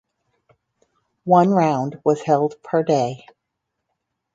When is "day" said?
2.81-3.27